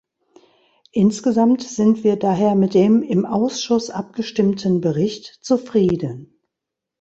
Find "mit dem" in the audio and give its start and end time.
2.55-3.03